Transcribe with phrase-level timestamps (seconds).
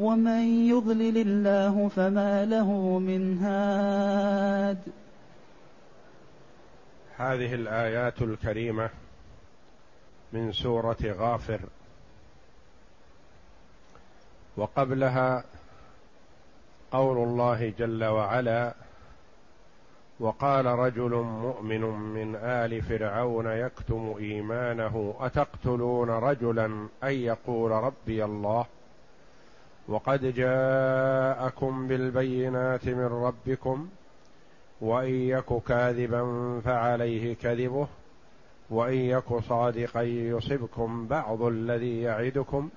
[0.00, 4.78] ومن يضلل الله فما له من هاد
[7.16, 8.90] هذه الآيات الكريمة
[10.32, 11.60] من سورة غافر.
[14.56, 15.44] وقبلها
[16.92, 18.74] قول الله جل وعلا
[20.20, 28.66] وقال رجل مؤمن من آل فرعون يكتم إيمانه أتقتلون رجلا أن يقول ربي الله؟
[29.90, 33.88] وقد جاءكم بالبينات من ربكم
[34.80, 37.88] وإن يك كاذبا فعليه كذبه
[38.70, 42.70] وإن يك صادقا يصبكم بعض الذي يعدكم.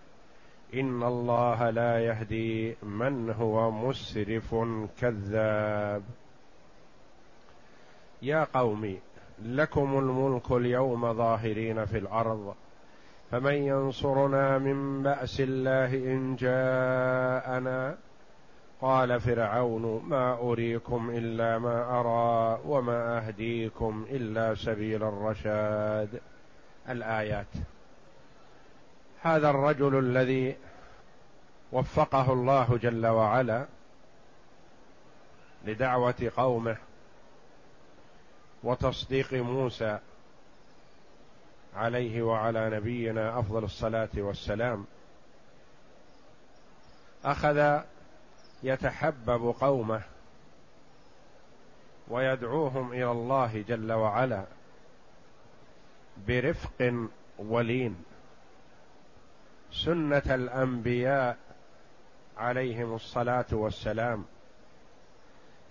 [0.74, 4.56] إن الله لا يهدي من هو مسرف
[5.02, 6.04] كذاب.
[8.22, 8.98] يا قوم
[9.42, 12.56] لكم الملك اليوم ظاهرين في الأرض.
[13.34, 17.98] فمن ينصرنا من بأس الله إن جاءنا؟
[18.82, 26.22] قال فرعون ما أريكم إلا ما أرى وما أهديكم إلا سبيل الرشاد.
[26.90, 27.48] الآيات.
[29.22, 30.56] هذا الرجل الذي
[31.72, 33.66] وفقه الله جل وعلا
[35.66, 36.78] لدعوة قومه
[38.64, 40.00] وتصديق موسى
[41.76, 44.86] عليه وعلى نبينا أفضل الصلاة والسلام.
[47.26, 47.82] أخذ
[48.64, 50.02] يتحبب قومه
[52.08, 54.46] ويدعوهم إلى الله جل وعلا
[56.28, 57.08] برفق
[57.40, 58.04] ولين.
[59.72, 61.38] سنة الأنبياء
[62.38, 64.26] عليهم الصلاة والسلام.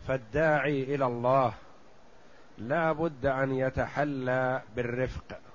[0.08, 1.54] فالداعي إلى الله
[2.58, 5.51] لا بد أن يتحلى بالرفق.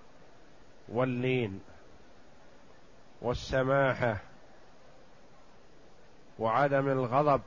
[0.90, 1.62] واللين
[3.22, 4.18] والسماحة
[6.40, 7.42] وعدم الغضب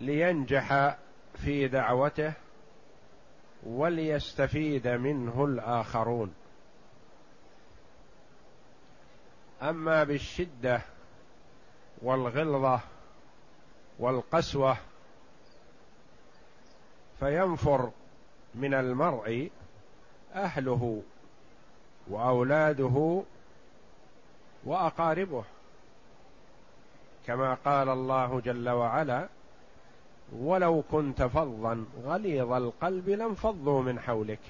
[0.00, 0.96] لينجح
[1.34, 2.32] في دعوته
[3.62, 6.34] وليستفيد منه الآخرون.
[9.62, 10.82] أما بالشدة
[12.02, 12.80] والغلظة
[13.98, 14.76] والقسوة
[17.20, 17.90] فينفر
[18.54, 19.50] من المرء
[20.34, 21.02] أهله
[22.10, 23.22] وأولاده
[24.64, 25.44] وأقاربه.
[27.26, 29.28] كما قال الله جل وعلا
[30.32, 34.40] ولو كنت فظا غليظ القلب لانفضوا من حولك.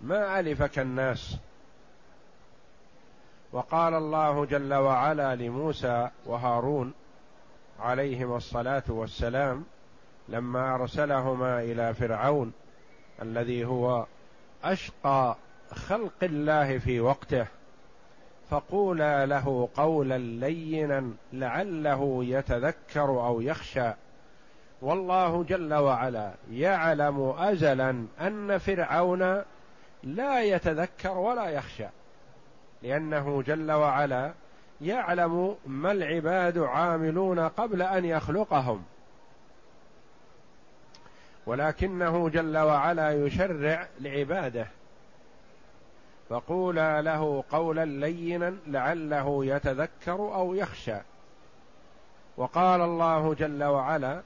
[0.00, 1.36] ما ألفك الناس؟
[3.52, 6.92] وقال الله جل وعلا لموسى وهارون
[7.80, 9.64] عليهما الصلاة والسلام
[10.28, 12.52] لما أرسلهما إلى فرعون
[13.22, 14.06] الذي هو
[14.64, 15.36] أشقى
[15.74, 17.46] خلق الله في وقته
[18.50, 23.92] فقولا له قولا لينا لعله يتذكر أو يخشى.
[24.82, 29.42] والله جل وعلا يعلم أزلا أن فرعون
[30.02, 31.86] لا يتذكر ولا يخشى
[32.82, 34.32] لأنه جل وعلا
[34.80, 38.82] يعلم ما العباد عاملون قبل أن يخلقهم.
[41.46, 44.66] ولكنه جل وعلا يشرع لعباده.
[46.28, 50.96] فقولا له قولا لينا لعله يتذكر أو يخشى.
[52.36, 54.22] وقال الله جل وعلا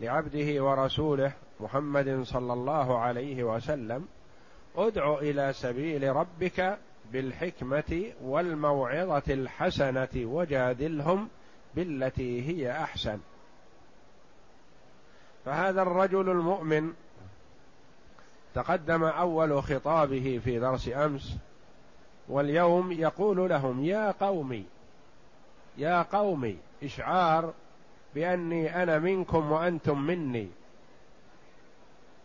[0.00, 4.08] لعبده ورسوله محمد صلى الله عليه وسلم
[4.76, 6.78] ادع إلى سبيل ربك
[7.12, 11.28] بالحكمة والموعظة الحسنة وجادلهم
[11.74, 13.18] بالتي هي أحسن.
[15.44, 16.92] فهذا الرجل المؤمن
[18.54, 21.36] تقدم أول خطابه في درس أمس
[22.28, 24.64] واليوم يقول لهم يا قومي
[25.78, 27.52] يا قومي إشعار
[28.14, 30.48] بأني أنا منكم وأنتم مني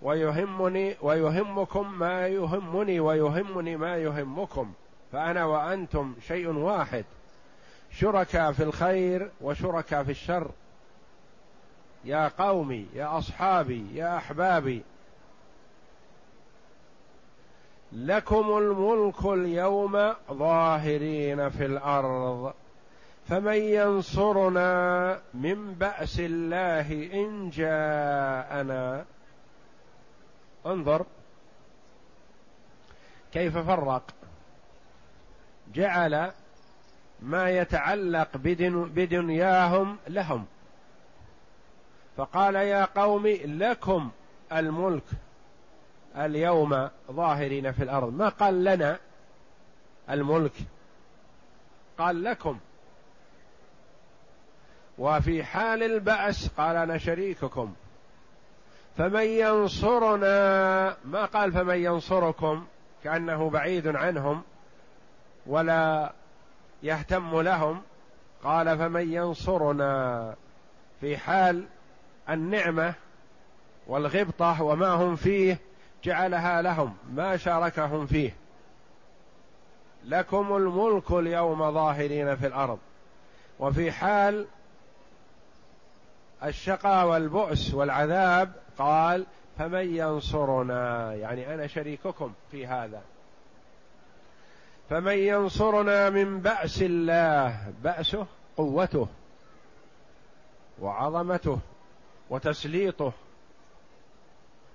[0.01, 4.71] ويهمني ويهمكم ما يهمني ويهمني ما يهمكم
[5.11, 7.05] فأنا وأنتم شيء واحد
[7.91, 10.51] شركاء في الخير وشركاء في الشر.
[12.05, 14.83] يا قومي يا أصحابي يا أحبابي.
[17.91, 22.53] لكم الملك اليوم ظاهرين في الأرض
[23.27, 29.05] فمن ينصرنا من بأس الله إن جاءنا.
[30.65, 31.05] انظر
[33.31, 34.03] كيف فرق.
[35.73, 36.31] جعل
[37.21, 40.45] ما يتعلق بدن بدنياهم لهم.
[42.17, 44.11] فقال يا قوم لكم
[44.53, 45.03] الملك
[46.15, 48.13] اليوم ظاهرين في الأرض.
[48.13, 48.99] ما قال لنا
[50.09, 50.53] الملك؟
[51.97, 52.59] قال لكم.
[54.97, 57.73] وفي حال البأس قال أنا شريككم.
[58.97, 62.65] فمن ينصرنا ما قال فمن ينصركم؟
[63.03, 64.43] كأنه بعيد عنهم
[65.45, 66.13] ولا
[66.83, 67.81] يهتم لهم.
[68.43, 70.35] قال فمن ينصرنا.
[71.01, 71.67] في حال
[72.29, 72.93] النعمة
[73.87, 75.57] والغبطة وما هم فيه
[76.03, 78.35] جعلها لهم ما شاركهم فيه.
[80.05, 82.79] لكم الملك اليوم ظاهرين في الأرض
[83.59, 84.47] وفي حال
[86.43, 89.25] الشقاء والبؤس والعذاب قال
[89.57, 93.01] فمن ينصرنا؟ يعني أنا شريككم في هذا.
[94.89, 98.25] فمن ينصرنا من بأس الله؟ بأسه
[98.57, 99.07] قوته
[100.81, 101.59] وعظمته.
[102.29, 103.13] وتسليطه.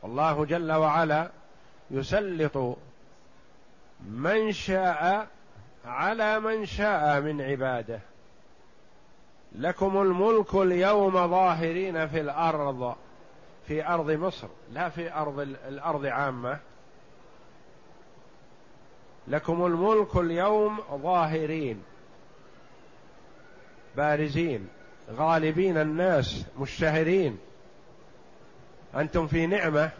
[0.05, 1.31] الله جل وعلا
[1.91, 2.79] يسلط
[4.09, 5.29] من شاء
[5.85, 8.01] على من شاء من عباده.
[9.53, 12.97] لكم الملك اليوم ظاهرين في الأرض
[13.67, 16.59] في أرض مصر لا في أرض الأرض عامة.
[19.29, 21.83] لكم الملك اليوم ظاهرين
[23.97, 24.69] بارزين.
[25.13, 27.39] غالبين الناس مشتهرين.
[28.95, 29.91] أنتم في نعمة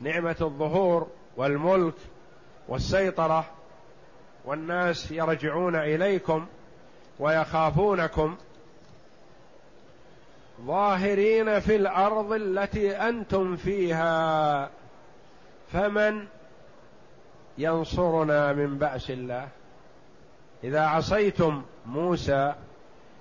[0.00, 1.06] نعمة الظهور
[1.36, 1.94] والملك
[2.68, 3.44] والسيطرة.
[4.44, 6.46] والناس يرجعون إليكم
[7.18, 8.36] ويخافونكم.
[10.66, 14.70] ظاهرين في الأرض التي أنتم فيها.
[15.72, 16.26] فمن
[17.58, 19.48] ينصرنا من بأس الله؟
[20.64, 22.54] إذا عصيتم موسى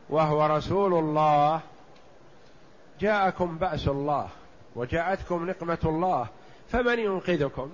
[0.09, 1.62] وهو رسول الله
[3.00, 4.30] جاءكم بأس الله
[4.75, 6.27] وجاءتكم نقمة الله
[6.69, 7.71] فمن ينقذكم؟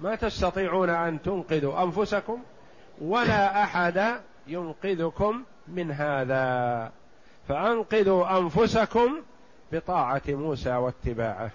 [0.00, 2.42] ما تستطيعون أن تنقذوا أنفسكم
[3.00, 6.92] ولا أحد ينقذكم من هذا.
[7.48, 9.22] فأنقذوا أنفسكم
[9.72, 11.50] بطاعة موسى واتباعه.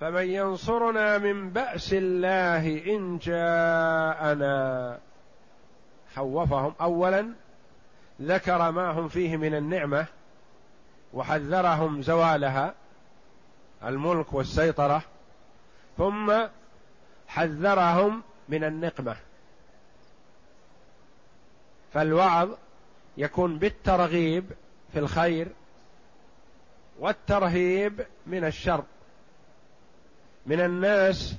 [0.00, 4.98] فمن ينصرنا من بأس الله إن جاءنا
[6.14, 7.43] خوفهم اولا
[8.22, 10.06] ذكر ما هم فيه من النعمة
[11.12, 12.74] وحذرهم زوالها
[13.84, 15.02] الملك والسيطرة
[15.98, 16.32] ثم
[17.28, 19.16] حذرهم من النقمة.
[21.92, 22.48] فالوعظ
[23.16, 24.52] يكون بالترغيب
[24.92, 25.48] في الخير
[26.98, 28.84] والترهيب من الشر.
[30.46, 31.36] من الناس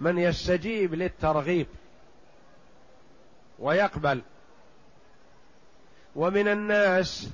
[0.00, 1.66] من يستجيب للترغيب
[3.58, 4.22] ويقبل.
[6.18, 7.30] ومن الناس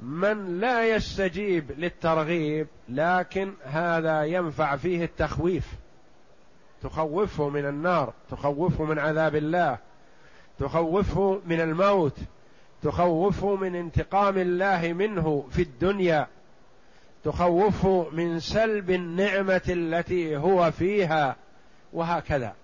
[0.00, 5.66] من لا يستجيب للترغيب لكن هذا ينفع فيه التخويف.
[6.82, 9.78] تخوفه من النار تخوفه من عذاب الله
[10.58, 12.16] تخوفه من الموت
[12.82, 16.26] تخوفه من انتقام الله منه في الدنيا
[17.24, 21.36] تخوفه من سلب النعمة التي هو فيها
[21.92, 22.54] وهكذا.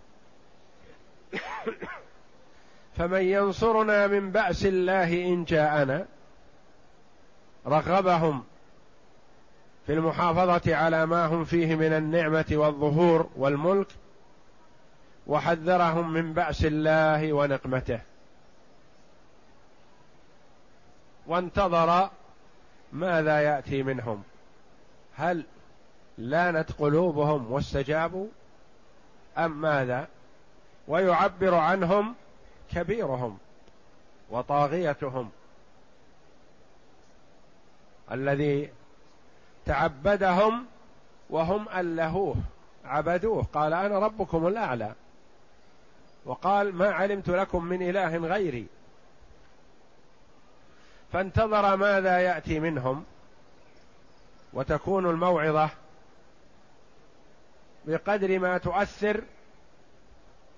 [2.96, 6.06] فمن ينصرنا من بأس الله إن جاءنا
[7.66, 8.44] رغبهم
[9.86, 13.86] في المحافظة على ما هم فيه من النعمة والظهور والملك
[15.26, 18.00] وحذرهم من بأس الله ونقمته.
[21.26, 22.10] وانتظر
[22.92, 24.22] ماذا يأتي منهم.
[25.16, 25.44] هل
[26.18, 28.26] لانت قلوبهم واستجابوا؟
[29.38, 30.08] أم ماذا؟
[30.88, 32.14] ويعبر عنهم
[32.74, 33.38] كبيرهم
[34.30, 35.30] وطاغيتهم
[38.12, 38.72] الذي
[39.66, 40.66] تعبدهم
[41.30, 42.36] وهم ألهوه
[42.84, 43.42] عبدوه.
[43.42, 44.94] قال أنا ربكم الأعلى.
[46.24, 48.66] وقال ما علمت لكم من إله غيري.
[51.12, 53.04] فانتظر ماذا يأتي منهم
[54.52, 55.70] وتكون الموعظة
[57.84, 59.24] بقدر ما تؤثر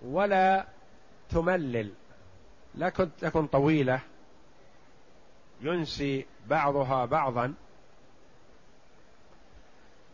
[0.03, 0.65] ولا
[1.31, 1.93] تملل.
[2.75, 2.89] لا
[3.21, 4.01] تكن طويلة.
[5.61, 7.55] ينسي بعضها بعضا.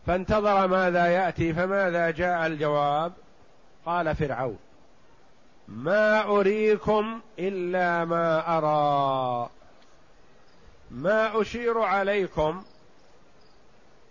[0.07, 3.13] فانتظر ماذا يأتي فماذا جاء الجواب؟
[3.85, 4.57] قال فرعون
[5.67, 9.49] ما أريكم إلا ما أرى.
[10.91, 12.63] ما أشير عليكم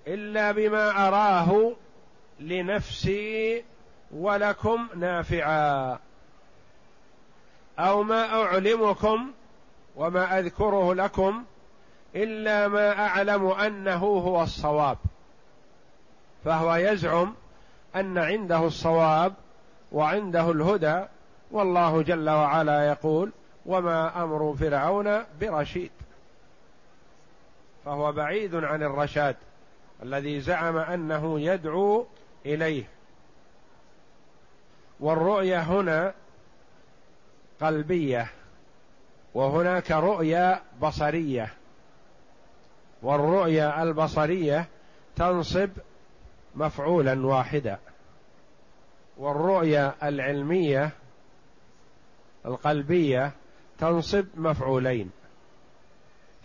[0.07, 1.73] إلا بما أراه
[2.41, 3.65] لنفسي
[4.11, 5.99] ولكم نافعا.
[7.79, 9.31] أو ما أعلمكم
[9.97, 11.45] وما أذكره لكم
[12.15, 14.99] إلا ما أعلم أنه هو الصواب.
[16.45, 17.35] فهو يزعم
[17.97, 19.35] أن عنده الصواب
[19.93, 21.05] وعنده الهدى
[21.51, 23.33] والله جل وعلا يقول
[23.67, 25.91] وما أمر فرعون برشيد
[27.85, 29.37] فهو بعيد عن الرشاد
[30.03, 32.07] الذي زعم أنه يدعو
[32.47, 32.85] إليه.
[35.01, 36.15] والرؤيه هنا
[37.61, 38.31] قلبية
[39.35, 41.53] وهناك رؤيا بصرية.
[43.03, 44.69] والرؤيا البصرية
[45.17, 45.71] تنصب
[46.55, 47.79] مفعولا واحدا.
[49.17, 50.91] والرؤيا العلمية
[52.47, 53.33] القلبية
[53.79, 55.11] تنصب مفعولين.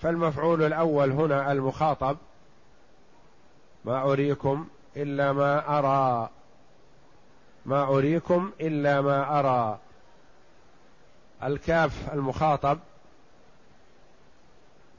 [0.01, 2.17] فالمفعول الأول هنا المخاطب
[3.85, 4.67] ما أريكم
[4.97, 6.29] إلا ما أرى.
[7.65, 9.79] ما أريكم إلا ما أرى.
[11.47, 12.79] الكاف المخاطب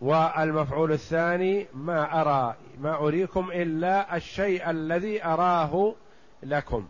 [0.00, 5.94] والمفعول الثاني ما أرى ما أريكم إلا الشيء الذي أراه
[6.42, 6.88] لكم.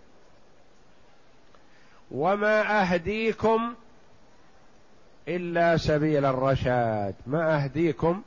[2.10, 3.74] وما أهديكم
[5.28, 7.14] إلا سبيل الرشاد.
[7.26, 8.22] ما أهديكم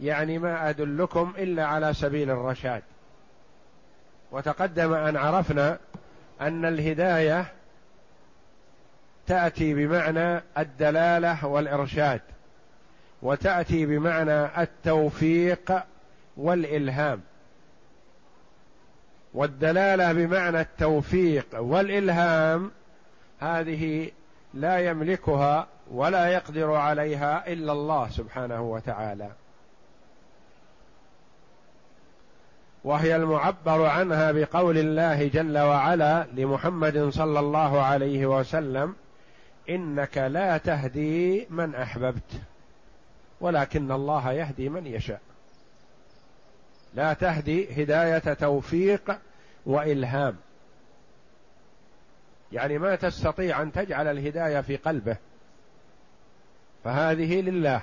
[0.00, 2.82] يعني ما أدلكم إلا على سبيل الرشاد.
[4.32, 5.78] وتقدم أن عرفنا
[6.40, 7.52] أن الهداية
[9.26, 12.20] تأتي بمعنى الدلالة والإرشاد
[13.22, 15.82] وتأتي بمعنى التوفيق
[16.36, 17.20] والإلهام.
[19.34, 22.70] والدلالة بمعنى التوفيق والإلهام
[23.40, 24.10] هذه
[24.54, 29.30] لا يملكها ولا يقدر عليها إلا الله سبحانه وتعالى.
[32.84, 38.94] وهي المعبر عنها بقول الله جل وعلا لمحمد صلى الله عليه وسلم
[39.68, 42.40] إنك لا تهدي من أحببت
[43.40, 45.20] ولكن الله يهدي من يشاء.
[46.94, 49.18] لا تهدي هداية توفيق
[49.66, 50.36] وإلهام.
[52.52, 55.16] يعني ما تستطيع أن تجعل الهداية في قلبه.
[56.84, 57.80] فهذه لله.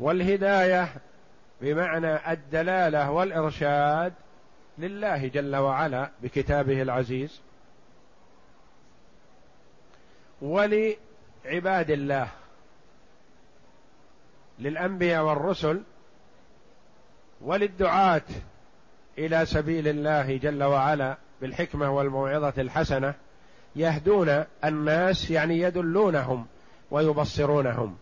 [0.00, 0.88] والهداية
[1.60, 4.12] بمعنى الدلالة والإرشاد
[4.78, 7.40] لله جل وعلا بكتابه العزيز.
[10.42, 12.28] ولعباد الله
[14.58, 15.82] للأنبياء والرسل
[17.40, 18.22] وللدعاة
[19.18, 23.14] إلى سبيل الله جل وعلا بالحكمة والموعظة الحسنة
[23.76, 26.46] يهدون الناس يعني يدلونهم
[26.90, 27.96] ويبصرونهم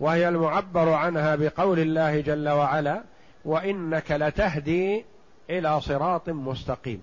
[0.00, 3.02] وهي المعبر عنها بقول الله جل وعلا
[3.44, 5.04] وإنك لتهدي
[5.50, 7.02] إلى صراط مستقيم.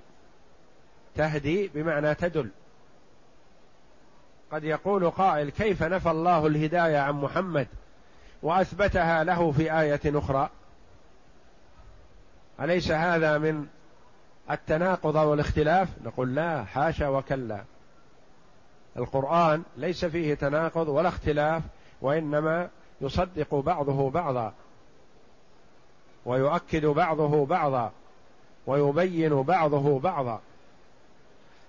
[1.16, 2.50] تهدي بمعنى تدل.
[4.52, 7.68] قد يقول قائل كيف نفى الله الهداية عن محمد
[8.44, 10.50] وأثبتها له في آية أخرى؟
[12.60, 13.68] أليس هذا من
[14.52, 17.64] التناقض والاختلاف نقول لا حاشا وكلا.
[18.98, 21.64] القرآن ليس فيه تناقض ولا اختلاف
[22.02, 22.70] وإنما
[23.02, 24.54] يصدق بعضه بعضا
[26.26, 27.92] ويؤكد بعضه بعضا
[28.68, 30.42] ويبين بعضه بعضا.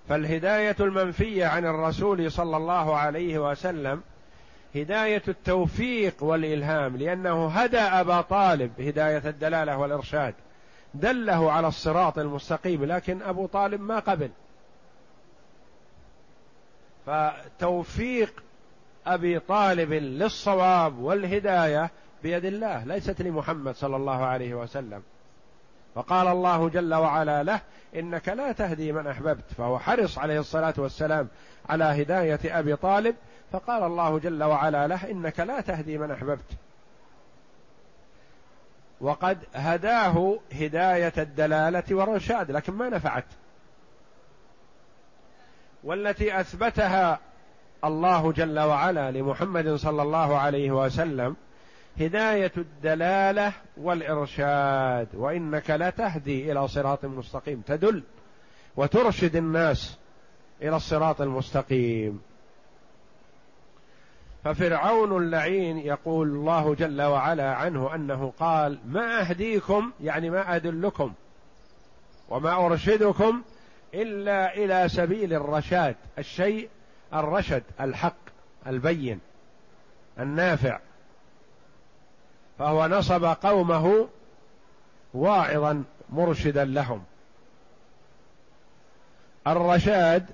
[0.09, 4.03] فالهداية المنفية عن الرسول صلى الله عليه وسلم
[4.75, 10.35] هداية التوفيق والإلهام لأنه هدى أبا طالب هداية الدلالة والإرشاد
[10.95, 14.31] دله على الصراط المستقيم لكن أبو طالب ما قبل.
[17.07, 18.43] فتوفيق
[19.07, 21.91] أبي طالب للصواب والهداية
[22.23, 25.03] بيد الله ليست لمحمد صلى الله عليه وسلم.
[25.95, 27.61] فقال الله جل وعلا له
[27.97, 29.53] إنك لا تهدي من أحببت.
[29.59, 31.29] فهو حرص عليه الصلاة والسلام
[31.69, 33.17] على هداية أبي طالب.
[33.53, 36.57] فقال الله جل وعلا له إنك لا تهدي من أحببت.
[39.01, 43.25] وقد هداه هداية الدلالة والرشاد لكن ما نفعت.
[45.85, 47.19] والتي أثبتها
[47.85, 51.37] الله جل وعلا لمحمد صلى الله عليه وسلم
[52.01, 57.63] هداية الدلالة والإرشاد وإنك لتهدي إلى صراط مستقيم.
[57.67, 58.03] تدل
[58.77, 59.99] وترشد الناس
[60.63, 62.21] إلى الصراط المستقيم.
[64.45, 71.13] ففرعون اللعين يقول الله جل وعلا عنه أنه قال ما أهديكم يعني ما أدلكم
[72.29, 73.43] وما أرشدكم
[73.95, 76.69] إلا إلى سبيل الرشاد الشيء
[77.15, 78.17] الرشد الحق
[78.67, 79.21] البين
[80.19, 80.79] النافع.
[82.59, 84.09] فهو نصب قومه
[85.15, 87.03] واعظا مرشدا لهم.
[89.47, 90.27] الرشاد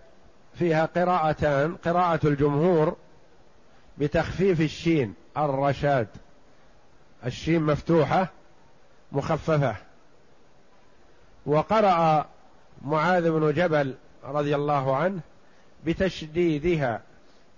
[0.55, 2.97] فيها قراءتان قراءة الجمهور
[3.99, 6.09] بتخفيف الشين الرشاد.
[7.27, 8.29] الشين مفتوحة
[9.13, 9.77] مخففة.
[11.47, 12.27] وقرأ
[12.83, 13.95] معاذ بن جبل
[14.25, 15.21] رضي الله عنه
[15.85, 17.01] بتشديدها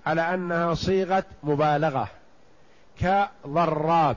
[0.07, 2.09] على أنها صيغة مبالغة
[3.01, 4.17] كضراب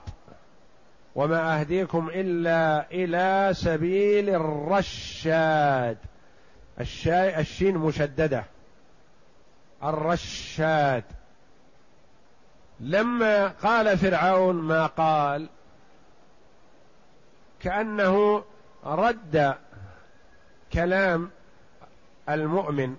[1.16, 5.98] وما أهديكم إلا إلى سبيل الرشاد.
[6.80, 8.46] الشاي الشين مشددة.
[9.84, 11.04] الرشاد.
[12.80, 15.50] لما قال فرعون ما قال
[17.60, 18.44] كأنه
[18.86, 19.56] رد
[20.74, 21.30] كلام
[22.30, 22.96] المؤمن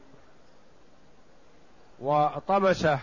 [2.00, 2.98] وطمسه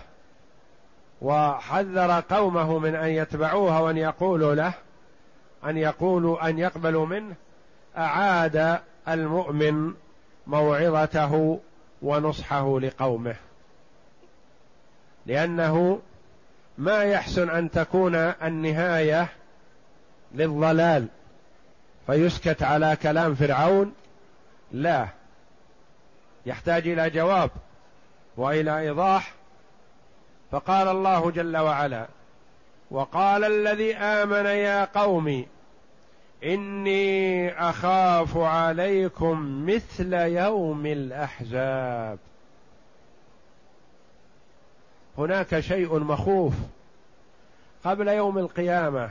[1.22, 4.74] وحذر قومه من أن يتبعوه وأن يقولوا له
[5.66, 7.36] أن يقولوا أن يقبلوا منه
[7.98, 9.94] أعاد المؤمن
[10.48, 11.60] موعظته
[12.02, 13.36] ونصحه لقومه.
[15.26, 16.00] لأنه
[16.78, 19.28] ما يحسن أن تكون النهاية
[20.34, 21.08] للضلال
[22.08, 23.94] فيسكت على كلام فرعون.
[24.72, 25.08] لا
[26.46, 27.50] يحتاج إلى جواب
[28.38, 29.34] وإلى إيضاح.
[30.52, 32.08] فقال الله جل وعلا
[32.92, 35.46] وقال الذي آمن يا قوم
[36.44, 42.20] إني أخاف عليكم مثل يوم الأحزاب.
[45.18, 46.54] هناك شيء مخوف
[47.86, 49.10] قبل يوم القيامة.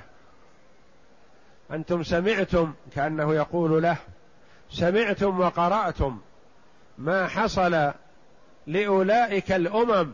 [1.70, 3.96] أنتم سمعتم كأنه يقول له
[4.70, 6.18] سمعتم وقرأتم
[6.98, 7.92] ما حصل
[8.66, 10.12] لأولئك الأمم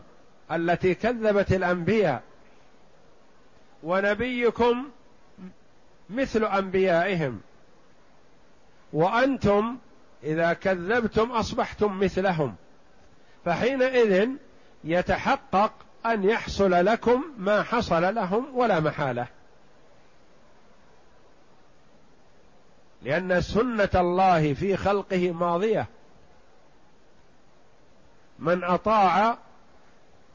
[0.51, 2.21] التي كذبت الأنبياء.
[3.83, 4.89] ونبيكم
[6.09, 7.41] مثل أنبيائهم.
[8.93, 9.77] وأنتم
[10.23, 12.55] إذا كذبتم أصبحتم مثلهم.
[13.45, 14.29] فحينئذ
[14.83, 15.71] يتحقق
[16.05, 19.27] أن يحصل لكم ما حصل لهم ولا محالة.
[23.01, 25.87] لأن سنة الله في خلقه ماضية.
[28.39, 29.37] من أطاع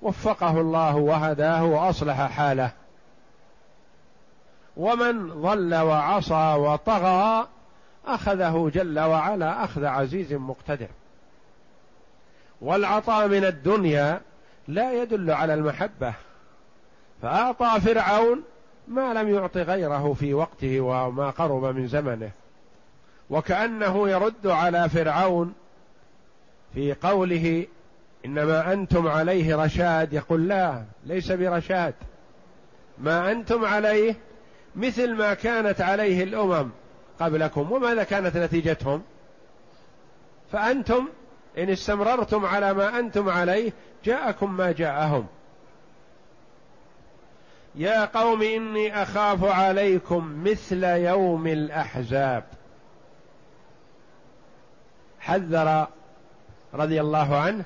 [0.03, 2.82] وفقه الله وهداه وأصلح حاله.
[4.77, 7.49] ومن ضل وعصى وطغى
[8.07, 10.89] أخذه جل وعلا أخذ عزيز مقتدر.
[12.61, 14.21] والعطاء من الدنيا
[14.69, 16.15] لا يدل على المحبة
[17.23, 18.43] فأعطى فرعون
[18.89, 22.31] ما لم يعط غيره في وقته وما قرب من زمنه
[23.31, 25.55] وكأنه يرد على فرعون
[26.75, 27.67] في قوله
[28.25, 30.13] إنما أنتم عليه رشاد.
[30.13, 31.95] يقول لا ليس برشاد.
[32.99, 34.17] ما أنتم عليه
[34.77, 36.71] مثل ما كانت عليه الأمم
[37.21, 39.03] قبلكم وماذا كانت نتيجتهم؟
[40.53, 41.09] فأنتم
[41.59, 43.73] إن استمررتم على ما أنتم عليه
[44.05, 45.27] جاءكم ما جاءهم.
[47.75, 52.45] يا قوم إني أخاف عليكم مثل يوم الأحزاب.
[55.21, 55.87] حذر
[56.75, 57.65] رضي الله عنه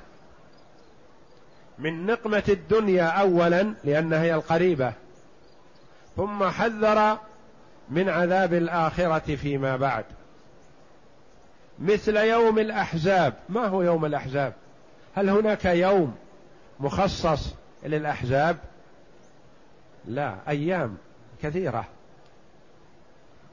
[1.78, 4.92] من نقمة الدنيا أولا لأنها هي القريبة.
[6.16, 7.18] ثم حذر
[7.90, 10.04] من عذاب الآخرة فيما بعد.
[11.78, 13.34] مثل يوم الأحزاب.
[13.48, 14.52] ما هو يوم الأحزاب؟
[15.16, 16.16] هل هناك يوم
[16.80, 18.56] مخصص للأحزاب؟
[20.08, 20.96] لا أيام
[21.42, 21.84] كثيرة.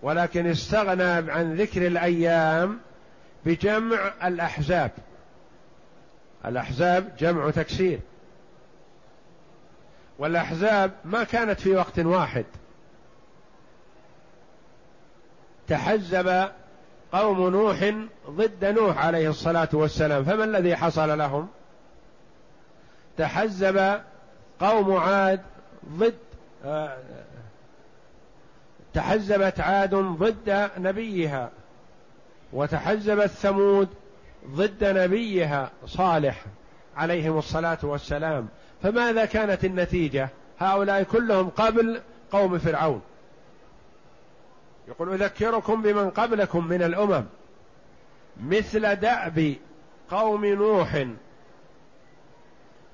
[0.02, 2.80] ولكن استغنى عن ذكر الأيام
[3.45, 4.91] بجمع الأحزاب.
[6.45, 7.99] الأحزاب جمع تكسير.
[10.19, 12.45] والأحزاب ما كانت في وقت واحد.
[15.67, 16.49] تحزب
[17.12, 17.93] قوم نوح
[18.30, 21.47] ضد نوح عليه الصلاة والسلام فما الذي حصل لهم؟
[23.17, 23.99] تحزب
[24.60, 25.41] قوم عاد
[25.91, 26.17] ضد
[28.93, 31.49] تحزبت عاد ضد نبيها
[32.54, 33.89] وتحزبت ثمود
[34.47, 36.45] ضد نبيها صالح
[36.97, 38.47] عليهم الصلاة والسلام.
[38.84, 43.02] فماذا كانت النتيجة؟ هؤلاء كلهم قبل قوم فرعون.
[44.88, 47.26] يقول أذكركم بمن قبلكم من الأمم.
[48.43, 49.56] مثل دأب
[50.10, 51.06] قوم نوح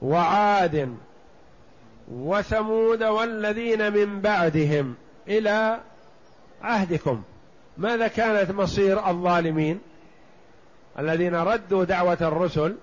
[0.01, 0.97] وعاد
[2.11, 4.95] وثمود والذين من بعدهم
[5.27, 5.79] إلى
[6.61, 7.23] عهدكم.
[7.77, 9.79] ماذا كانت مصير الظالمين؟
[10.99, 12.75] الذين ردوا دعوة الرسل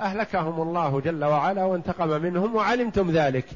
[0.00, 3.46] أهلكهم الله جل وعلا وانتقم منهم وعلمتم ذلك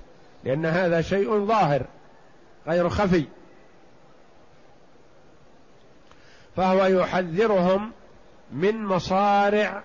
[0.44, 1.86] لأن هذا شيء ظاهر
[2.66, 3.24] غير خفي.
[6.56, 7.92] فهو يحذرهم
[8.52, 9.82] من مصارع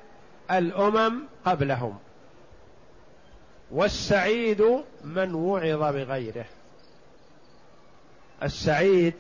[0.52, 1.98] الأمم قبلهم.
[3.72, 6.46] والسعيد من وعظ بغيره.
[8.44, 9.14] السعيد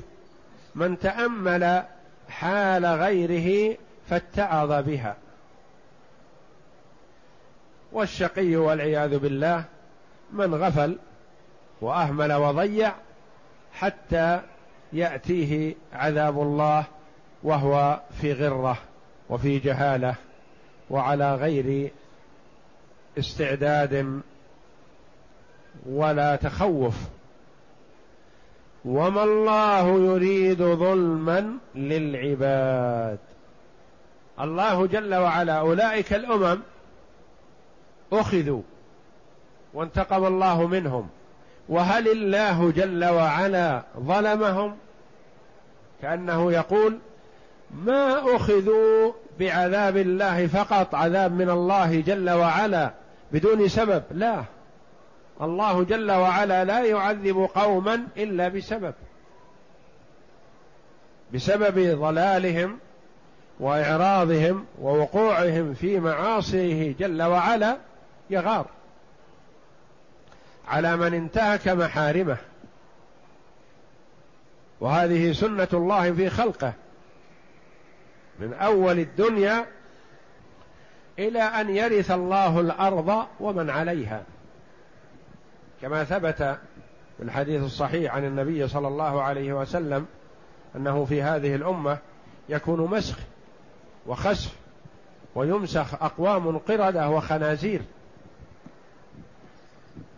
[0.76, 1.84] من تأمل
[2.30, 3.78] حال غيره
[4.10, 5.16] فاتعظ بها.
[7.92, 9.64] والشقي والعياذ بالله
[10.32, 10.98] من غفل
[11.82, 12.94] وأهمل وضيع
[13.74, 14.42] حتى
[14.94, 16.86] يأتيه عذاب الله
[17.44, 18.78] وهو في غرة
[19.30, 20.16] وفي جهالة
[20.90, 21.92] وعلى غير
[23.18, 24.22] استعداد
[25.86, 26.96] ولا تخوف.
[28.86, 33.20] وما الله يريد ظلما للعباد.
[34.40, 36.60] الله جل وعلا أولئك الأمم
[38.14, 38.62] أخذوا
[39.74, 41.10] وانتقم الله منهم
[41.70, 44.78] وهل الله جل وعلا ظلمهم؟
[46.02, 47.00] كأنه يقول
[47.86, 52.92] ما أخذوا بعذاب الله فقط عذاب من الله جل وعلا
[53.32, 54.44] بدون سبب لا.
[55.42, 58.94] الله جل وعلا لا يعذب قوما إلا بسبب.
[61.34, 62.80] بسبب ضلالهم
[63.60, 67.78] وإعراضهم ووقوعهم في معاصيه جل وعلا
[68.30, 68.66] يغار.
[70.68, 72.38] على من انتهك محارمه.
[74.80, 76.74] وهذه سنة الله في خلقه.
[78.40, 79.66] من أول الدنيا
[81.20, 84.24] إلى أن يرث الله الأرض ومن عليها.
[85.82, 86.58] كما ثبت
[87.18, 90.06] في الحديث الصحيح عن النبي صلى الله عليه وسلم
[90.76, 91.98] أنه في هذه الأمة
[92.50, 93.18] يكون مسخ
[94.08, 94.56] وخسف
[95.36, 97.82] ويمسخ أقوام قردة وخنازير.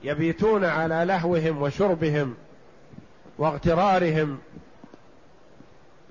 [0.03, 2.35] يبيتون على لهوهم وشربهم
[3.37, 4.37] واغترارهم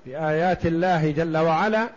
[0.05, 1.89] بآيات الله جل وعلا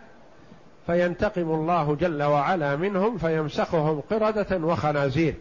[0.87, 5.35] فينتقم الله جل وعلا منهم فيمسخهم قردة وخنازير.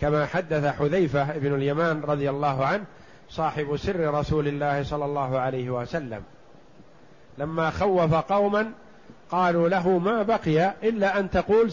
[0.00, 2.84] كما حدث حذيفة بن اليمان رضي الله عنه
[3.30, 6.22] صاحب سر رسول الله صلى الله عليه وسلم.
[7.38, 8.72] لما خوف قوما
[9.30, 11.72] قالوا له ما بقي إلا أن تقول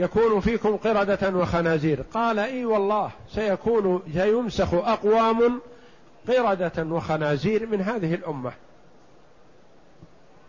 [0.00, 2.04] سيكون فيكم قردة وخنازير.
[2.14, 5.60] قال إي والله سيكون سيمسخ أقوام
[6.28, 8.52] قردة وخنازير من هذه الأمة.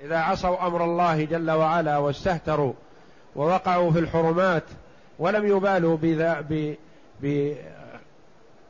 [0.02, 2.74] إذا عصوا أمر الله جل وعلا واستهتروا
[3.36, 4.64] ووقعوا في الحرمات
[5.20, 6.76] ولم يبالوا بذا ب
[7.22, 7.54] ب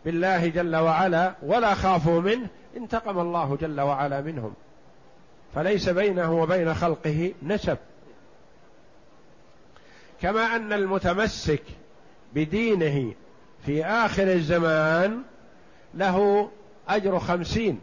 [0.05, 4.53] بالله جل وعلا ولا خافوا منه انتقم الله جل وعلا منهم.
[5.55, 7.77] فليس بينه وبين خلقه نسب.
[10.21, 11.63] كما أن المتمسك
[12.35, 13.13] بدينه
[13.65, 15.21] في آخر الزمان
[15.93, 16.49] له
[16.89, 17.79] أجر خمسين.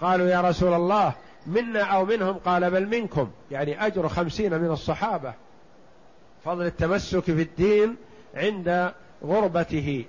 [0.00, 1.14] قالوا يا رسول الله
[1.46, 3.30] منا أو منهم؟ قال بل منكم.
[3.50, 5.34] يعني أجر خمسين من الصحابة.
[6.44, 7.96] فضل التمسك في الدين
[8.34, 8.92] عند
[9.24, 10.04] غربته.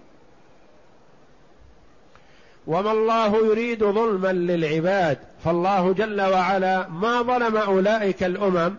[2.68, 5.18] وما الله يريد ظلما للعباد.
[5.44, 8.76] فالله جل وعلا ما ظلم أولئك الأمم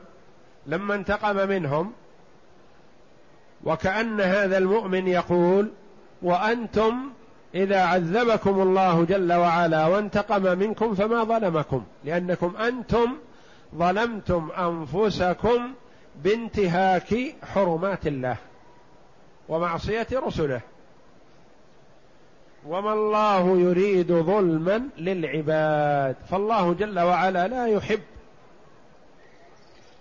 [0.67, 1.93] لما انتقم منهم.
[3.67, 5.71] وكأن هذا المؤمن يقول
[6.23, 7.11] وأنتم
[7.55, 13.13] إذا عذبكم الله جل وعلا وانتقم منكم فما ظلمكم لأنكم أنتم
[13.75, 15.75] ظلمتم أنفسكم
[16.23, 18.37] بانتهاك حرمات الله
[19.49, 20.61] ومعصية رسله.
[22.67, 26.17] وما الله يريد ظلما للعباد.
[26.31, 28.01] فالله جل وعلا لا يحب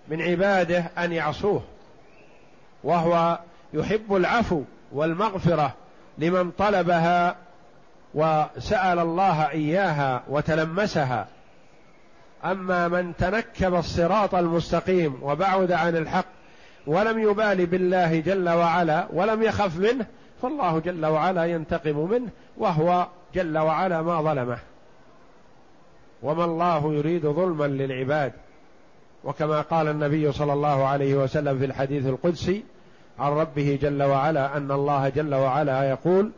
[0.08, 1.62] من عباده أن يعصوه
[2.84, 3.39] وهو
[3.76, 4.62] يحب العفو
[4.92, 5.74] والمغفرة
[6.18, 7.36] لمن طلبها
[8.14, 11.28] وسأل الله إياها وتلمسها.
[12.46, 16.26] أما من تنكب الصراط المستقيم وبعد عن الحق
[16.88, 20.06] ولم يبال بالله جل وعلا ولم يخف منه
[20.42, 24.58] فالله جل وعلا ينتقم منه وهو جل وعلا ما ظلمه.
[26.24, 28.34] وما الله يريد ظلما للعباد.
[29.24, 32.64] وكما قال النبي صلى الله عليه وسلم في الحديث القدسي
[33.19, 36.32] عن ربه جل وعلا أن الله جل وعلا يقول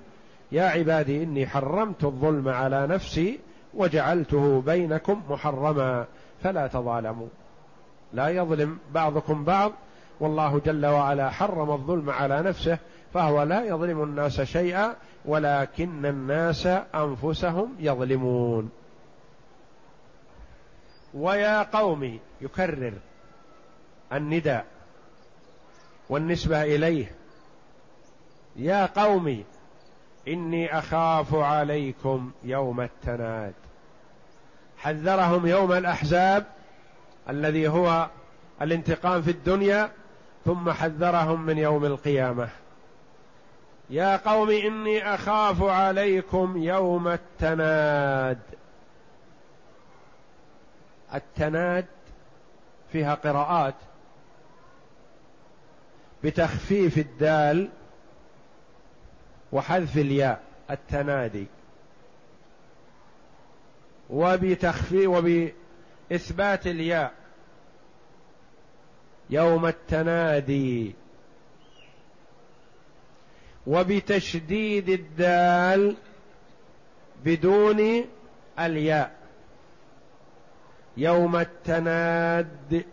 [0.51, 3.39] يا عبادي إني حرمت الظلم على نفسي
[3.73, 6.05] وجعلته بينكم محرما
[6.43, 7.27] فلا تظالموا.
[8.13, 9.71] لا يظلم بعضكم بعض
[10.19, 12.77] والله جل وعلا حرم الظلم على نفسه
[13.13, 18.69] فهو لا يظلم الناس شيئا ولكن الناس أنفسهم يظلمون.
[21.13, 22.93] ويا قوم يكرر
[24.13, 24.65] النداء.
[26.09, 27.11] والنسبة إليه
[28.55, 29.43] يا قوم
[30.27, 33.53] إني أخاف عليكم يوم التناد.
[34.77, 36.45] حذرهم يوم الأحزاب
[37.29, 38.09] الذي هو
[38.61, 39.91] الانتقام في الدنيا
[40.45, 42.49] ثم حذرهم من يوم القيامة.
[43.89, 48.39] يا قوم إني أخاف عليكم يوم التناد.
[51.13, 51.85] التناد
[52.91, 53.75] فيها قراءات
[56.23, 57.69] بتخفيف الدال
[59.51, 61.47] وحذف الياء التنادي.
[64.09, 67.13] وبتخفي وبإثبات الياء.
[69.29, 70.95] يوم التنادي.
[73.67, 75.95] وبتشديد الدال
[77.25, 78.05] بدون
[78.59, 79.15] الياء.
[80.97, 82.85] يوم التناد.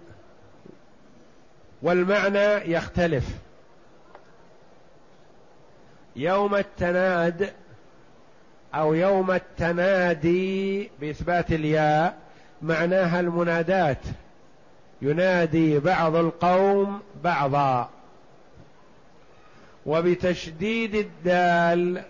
[1.82, 3.24] والمعنى يختلف.
[6.16, 7.52] يوم التناد
[8.74, 12.18] أو يوم التنادي بإثبات الياء
[12.62, 14.00] معناها المنادات.
[15.02, 17.90] ينادي بعض القوم بعضا.
[19.86, 22.02] وبتشديد الدال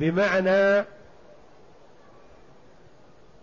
[0.00, 0.84] بمعنى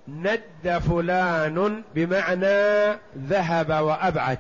[0.08, 4.40] ند فلان بمعنى ذهب وأبعد.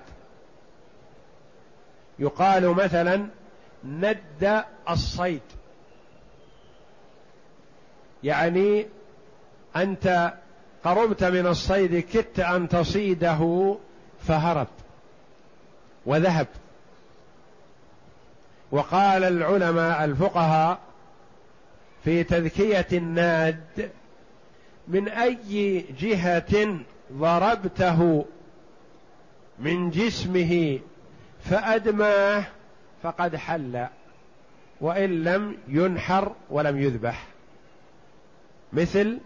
[2.19, 3.27] يقال مثلا
[3.83, 5.41] ند الصيد.
[8.23, 8.87] يعني
[9.75, 10.33] أنت
[10.83, 13.75] قربت من الصيد كدت أن تصيده
[14.27, 14.67] فهرب
[16.05, 16.47] وذهب.
[18.71, 20.79] وقال العلماء الفقهاء
[22.03, 23.89] في تذكية الناد
[24.87, 26.79] من أي جهة
[27.13, 28.25] ضربته
[29.59, 30.79] من جسمه
[31.43, 32.43] فأدماه
[33.03, 33.87] فقد حل
[34.81, 37.27] وإن لم ينحر ولم يذبح.
[38.73, 39.19] مثل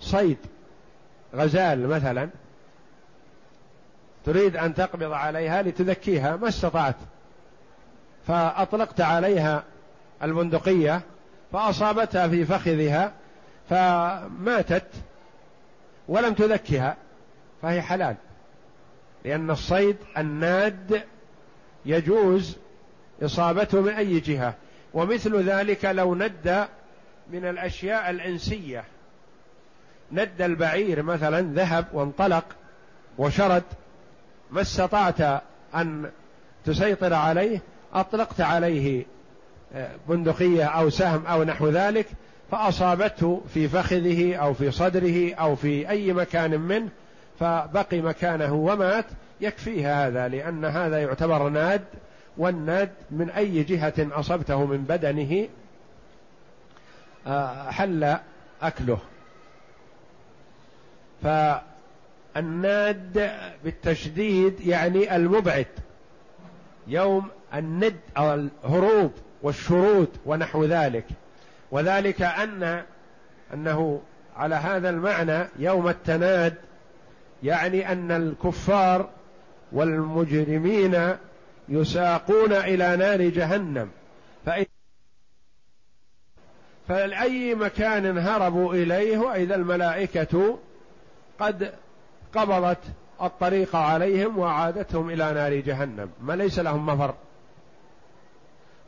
[0.00, 0.38] صيد
[1.34, 2.28] غزال مثلا
[4.24, 6.96] تريد أن تقبض عليها لتذكيها ما استطعت.
[8.26, 9.64] فأطلقت عليها
[10.22, 11.00] البندقيه
[11.52, 13.12] فأصابتها في فخذها
[13.70, 14.86] فماتت
[16.08, 16.96] ولم تذكها
[17.62, 18.16] فهي حلال
[19.24, 21.02] لأن الصيد الناد
[21.86, 22.56] يجوز
[23.22, 24.54] إصابته من أي جهة
[24.94, 26.66] ومثل ذلك لو ند
[27.30, 28.84] من الأشياء الإنسية
[30.12, 32.44] ند البعير مثلا ذهب وانطلق
[33.18, 33.62] وشرد
[34.50, 35.42] ما استطعت
[35.74, 36.10] أن
[36.64, 37.60] تسيطر عليه
[37.94, 39.04] أطلقت عليه
[39.74, 42.06] آه، بندقية أو سهم أو نحو ذلك
[42.50, 46.88] فأصابته في فخذه أو في صدره أو في أي مكان منه
[47.40, 49.04] فبقي مكانه ومات.
[49.40, 51.84] يكفيه هذا لأن هذا يعتبر ناد
[52.36, 55.48] والناد من أي جهة أصبته من بدنه؟
[57.26, 58.16] آه، حل
[58.62, 58.98] أكله.
[62.34, 63.30] فالناد
[63.64, 65.66] بالتشديد يعني المبعد.
[66.86, 71.04] يوم الند الهروب والشرود ونحو ذلك.
[71.76, 72.82] وذلك أن
[73.54, 74.00] أنه
[74.36, 76.54] على هذا المعنى يوم التناد
[77.42, 79.08] يعني أن الكفار
[79.72, 81.16] والمجرمين
[81.68, 83.90] يساقون إلى نار جهنم.
[84.46, 84.66] فإن
[86.88, 90.58] فلأي مكان هربوا إليه وإذا الملائكة
[91.38, 91.72] قد
[92.34, 92.82] قبضت
[93.22, 96.10] الطريق عليهم وعادتهم إلى نار جهنم.
[96.20, 97.14] ما ليس لهم مفر.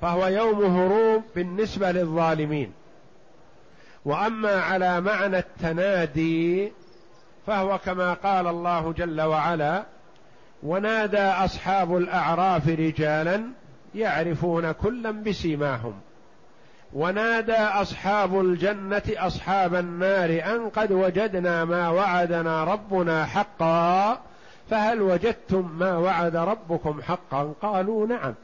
[0.01, 2.78] فهو يوم هروب بالنسبة للظالمين.
[4.05, 6.73] وأما على معنى التنادي
[7.47, 9.85] فهو كما قال الله جل وعلا
[10.63, 13.43] ونادى أصحاب الأعراف رجالا
[13.95, 16.01] يعرفون كلا بسيماهم.
[16.93, 24.21] ونادى أصحاب الجنة أصحاب النار أن قد وجدنا ما وعدنا ربنا حقا
[24.71, 28.35] فهل وجدتم ما وعد ربكم حقا؟ قالوا نعم.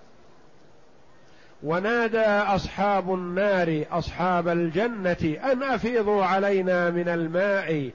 [1.64, 7.90] ونادى أصحاب النار أصحاب الجنة أن أفيضوا علينا من الماء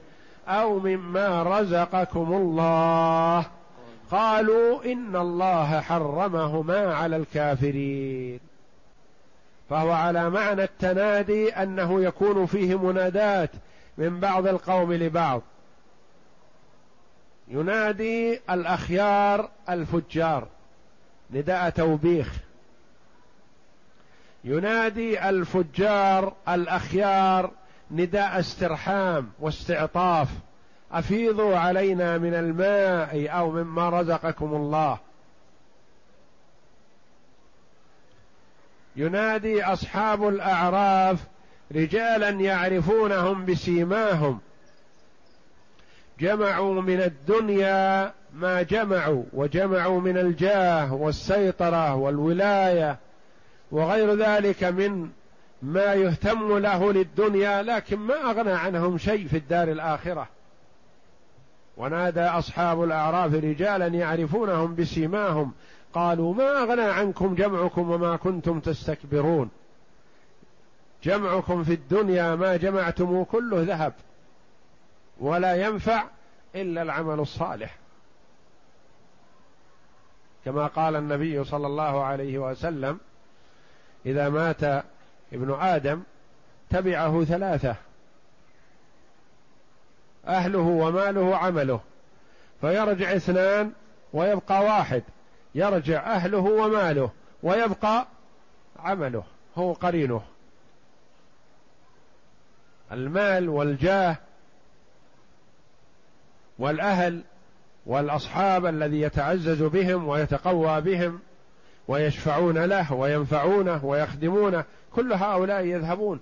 [0.47, 3.45] أو مما رزقكم الله.
[4.11, 8.39] قالوا إن الله حرمهما على الكافرين.
[9.69, 13.51] فهو على معنى التنادي أنه يكون فيه منادات
[13.97, 15.41] من بعض القوم لبعض.
[17.47, 20.47] ينادي الأخيار الفجار
[21.31, 22.48] نداء توبيخ.
[24.49, 27.51] ينادي الفجار الأخيار
[27.91, 30.27] نداء استرحام واستعطاف.
[30.91, 34.97] أفيضوا علينا من الماء أو مما رزقكم الله.
[38.95, 41.19] ينادي أصحاب الأعراف
[41.75, 44.39] رجالا يعرفونهم بسيماهم.
[46.19, 53.08] جمعوا من الدنيا ما جمعوا وجمعوا من الجاه والسيطرة والولاية.
[53.71, 55.09] وغير ذلك من
[55.61, 60.27] ما يهتم له للدنيا لكن ما أغنى عنهم شيء في الدار الآخرة.
[61.77, 65.51] ونادى أصحاب الأعراف رجالا يعرفونهم بسيماهم
[65.93, 69.49] قالوا ما أغنى عنكم جمعكم وما كنتم تستكبرون.
[71.03, 73.93] جمعكم في الدنيا ما جمعتم كله ذهب
[75.19, 76.03] ولا ينفع
[76.55, 77.77] إلا العمل الصالح.
[80.45, 82.99] كما قال النبي صلى الله عليه وسلم
[84.05, 84.63] إذا مات
[85.33, 86.01] ابن آدم
[86.69, 87.75] تبعه ثلاثة
[90.27, 91.79] أهله وماله عمله
[92.61, 93.71] فيرجع اثنان
[94.13, 95.03] ويبقى واحد
[95.55, 97.09] يرجع أهله وماله
[97.43, 98.07] ويبقى
[98.79, 99.23] عمله
[99.57, 100.21] هو قرينه.
[102.91, 104.15] المال والجاه
[106.59, 107.21] والأهل
[107.85, 111.19] والأصحاب الذي يتعزز بهم ويتقوى بهم
[111.89, 114.63] ويشفعون له وينفعونه ويخدمونه.
[114.95, 116.19] كل هؤلاء يذهبون.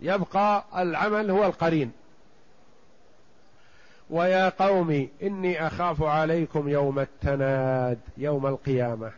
[0.00, 1.92] يبقى العمل هو القرين.
[4.10, 9.12] ويا قوم إني أخاف عليكم يوم التناد يوم القيامة.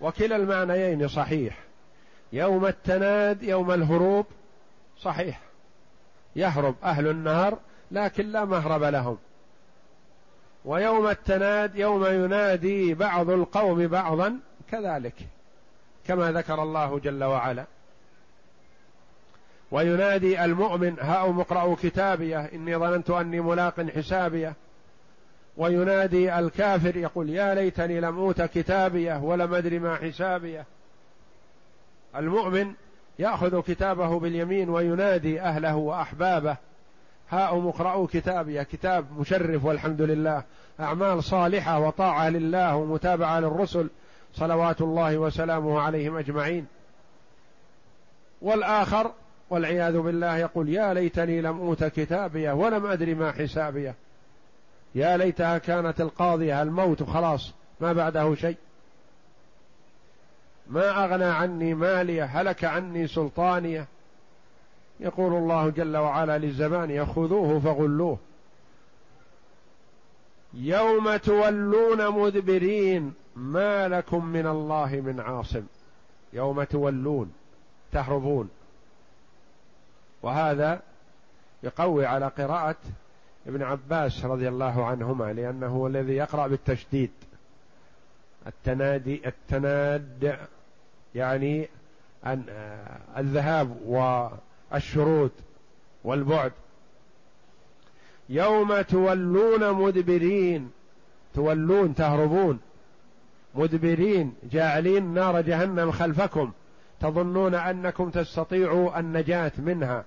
[0.00, 1.58] وكلا المعنيين صحيح.
[2.32, 4.26] يوم التناد يوم الهروب
[5.02, 5.40] صحيح.
[6.36, 7.58] يهرب أهل النار
[7.90, 9.18] لكن لا مهرب لهم.
[10.64, 14.38] ويوم التناد يوم ينادي بعض القوم بعضا
[14.70, 15.14] كذلك
[16.06, 17.64] كما ذكر الله جل وعلا.
[19.70, 24.54] وينادي المؤمن هاؤم اقرأوا كتابيه إني ظننت أني ملاق حسابيه.
[25.56, 30.64] وينادي الكافر يقول يا ليتني لم أوت كتابيه ولم أدري ما حسابيه.
[32.16, 32.72] المؤمن
[33.18, 36.56] يأخذ كتابه باليمين وينادي أهله وأحبابه.
[37.30, 40.42] هاؤم اقرأوا كتابيه كتاب مشرف والحمد لله.
[40.80, 43.88] أعمال صالحة وطاعة لله ومتابعة للرسل.
[44.34, 46.66] صلوات الله وسلامه عليهم أجمعين.
[48.42, 49.12] والآخر
[49.50, 53.94] والعياذ بالله يقول يا ليتني لم أوت كتابيه ولم أدري ما حسابيه
[54.94, 58.56] يا ليتها كانت القاضية الموت خلاص ما بعده شيء.
[60.70, 63.86] ما أغنى عني ماليه هلك عني سلطانيه
[65.00, 68.18] يقول الله جل وعلا للزمان خذوه فغلوه.
[70.54, 75.62] يوم تولون مدبرين ما لكم من الله من عاصم.
[76.32, 77.32] يوم تولون
[77.92, 78.50] تهربون.
[80.22, 80.82] وهذا
[81.62, 82.76] يقوي على قراءة
[83.46, 87.10] ابن عباس رضي الله عنهما لأنه هو الذي يقرأ بالتشديد.
[88.46, 90.38] التنادي التناد
[91.14, 91.68] يعني
[92.26, 92.44] أن
[93.16, 93.76] الذهاب
[94.72, 95.30] والشرود
[96.04, 96.52] والبعد.
[98.28, 100.70] يوم تولون مدبرين
[101.34, 102.60] تولون تهربون.
[103.54, 106.52] مدبرين جاعلين نار جهنم خلفكم.
[107.00, 110.04] تظنون أنكم تستطيعوا النجاة منها.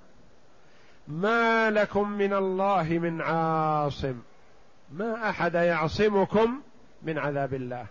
[1.07, 4.15] ما لكم من الله من عاصم.
[4.91, 6.61] ما أحد يعصمكم
[7.03, 7.85] من عذاب الله.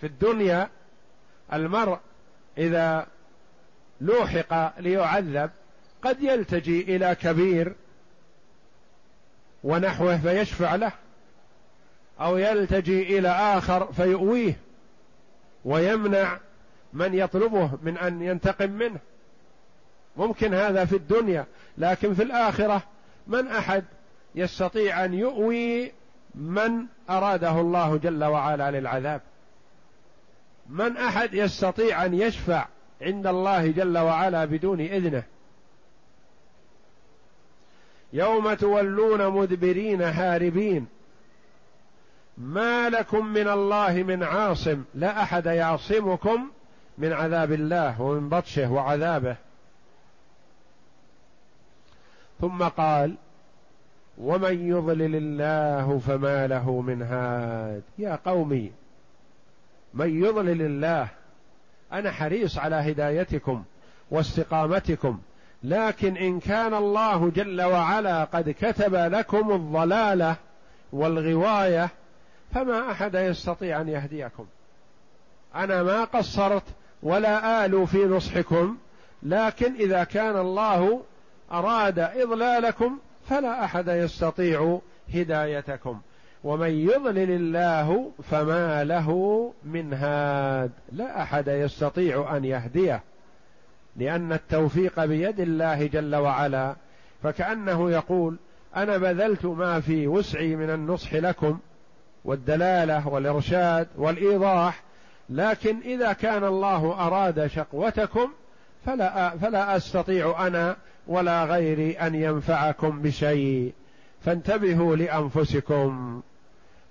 [0.00, 0.68] في الدنيا
[1.52, 1.98] المرء
[2.58, 3.06] إذا
[4.04, 5.50] لوحق ليعذب
[6.02, 7.74] قد يلتجي إلى كبير
[9.64, 10.92] ونحوه فيشفع له
[12.20, 14.56] أو يلتجي إلى آخر فيؤويه
[15.64, 16.38] ويمنع
[16.92, 18.98] من يطلبه من أن ينتقم منه.
[20.16, 21.46] ممكن هذا في الدنيا
[21.78, 22.82] لكن في الآخرة
[23.26, 23.84] من أحد
[24.34, 25.92] يستطيع أن يؤوي
[26.34, 29.20] من أراده الله جل وعلا للعذاب؟
[30.68, 32.66] من أحد يستطيع أن يشفع
[33.02, 35.22] عند الله جل وعلا بدون إذنه.
[38.12, 40.86] يوم تولون مدبرين هاربين.
[42.38, 44.84] ما لكم من الله من عاصم.
[44.94, 46.50] لا أحد يعصمكم
[46.98, 49.36] من عذاب الله ومن بطشه وعذابه.
[52.40, 53.16] ثم قال
[54.18, 57.82] ومن يضلل الله فما له من هاد.
[57.98, 58.72] يا قومي
[59.94, 61.08] من يضلل الله
[61.92, 63.64] أنا حريص على هدايتكم
[64.10, 65.20] واستقامتكم
[65.64, 70.36] لكن إن كان الله جل وعلا قد كتب لكم الضلالة
[70.92, 71.88] والغواية
[72.54, 74.46] فما أحد يستطيع أن يهديكم.
[75.54, 76.62] أنا ما قصرت
[77.02, 78.76] ولا آل في نصحكم
[79.22, 81.02] لكن إذا كان الله
[81.52, 84.80] أراد إضلالكم فلا أحد يستطيع
[85.14, 86.00] هدايتكم.
[86.44, 90.70] ومن يضلل الله فما له من هاد.
[90.92, 93.02] لا أحد يستطيع أن يهديه
[93.96, 96.76] لأن التوفيق بيد الله جل وعلا.
[97.22, 98.36] فكأنه يقول
[98.76, 101.58] أنا بذلت ما في وسعي من النصح لكم
[102.24, 104.82] والدلالة والإرشاد والإيضاح
[105.30, 108.30] لكن إذا كان الله أراد شقوتكم
[108.86, 110.76] فلا فلا أستطيع أنا
[111.06, 113.72] ولا غيري أن ينفعكم بشيء.
[114.20, 116.22] فانتبهوا لأنفسكم.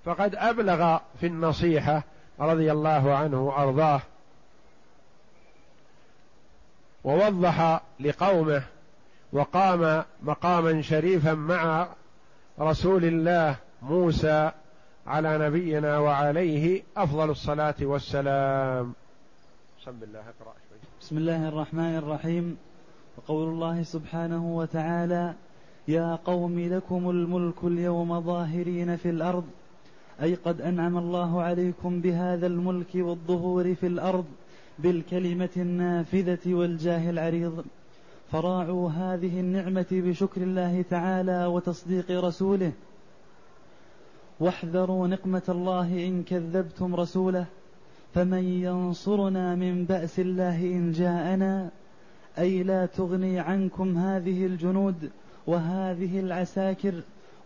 [0.05, 2.03] فقد أبلغ في النصيحة
[2.39, 4.01] رضي الله عنه وأرضاه
[7.03, 8.63] ووضح لقومه
[9.33, 11.87] وقام مقاما شريفا مع
[12.59, 14.51] رسول الله موسى
[15.07, 18.93] على نبينا وعليه أفضل الصلاة والسلام.
[19.81, 20.77] بسم الله أقرأ شوي.
[21.01, 22.57] بسم الله الرحمن الرحيم.
[23.17, 25.33] وقول الله سبحانه وتعالى
[25.87, 29.43] يا قوم لكم الملك اليوم ظاهرين في الأرض
[30.22, 34.26] أي قد أنعم الله عليكم بهذا الملك والظهور في الأرض
[34.80, 37.66] بالكلمة النافذة والجاه العريض.
[38.32, 42.72] فراعوا هذه النعمة بشكر الله تعالى وتصديق رسوله.
[44.39, 47.45] واحذروا نقمة الله إن كذبتم رسوله.
[48.14, 51.70] فمن ينصرنا من بأس الله إن جاءنا
[52.38, 55.09] أي لا تغني عنكم هذه الجنود
[55.47, 56.93] وهذه العساكر.